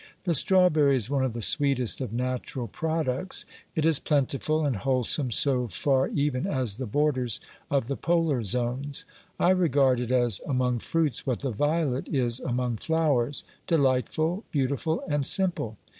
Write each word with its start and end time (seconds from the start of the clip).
The 0.23 0.33
strawberry 0.33 0.95
is 0.95 1.11
one 1.11 1.23
of 1.23 1.33
the 1.33 1.43
sweetest 1.43 2.01
of 2.01 2.11
natural 2.11 2.67
products. 2.67 3.45
It 3.75 3.85
is 3.85 3.99
plentiful 3.99 4.65
and 4.65 4.77
wholesome 4.77 5.29
so 5.29 5.67
far 5.67 6.07
even 6.07 6.47
as 6.47 6.77
the 6.77 6.87
borders 6.87 7.39
of 7.69 7.87
the 7.87 7.95
polar 7.95 8.41
zones. 8.41 9.05
I 9.39 9.51
regard 9.51 9.99
it 9.99 10.11
as 10.11 10.41
among 10.47 10.79
fruits 10.79 11.27
what 11.27 11.41
the 11.41 11.51
violet 11.51 12.07
is 12.07 12.39
among 12.39 12.77
flowers— 12.77 13.43
delightful, 13.67 14.43
beautiful 14.51 15.03
and 15.07 15.23
simple. 15.23 15.77